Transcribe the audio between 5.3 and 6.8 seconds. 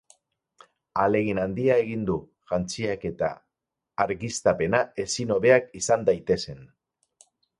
hobeak izan daitezen.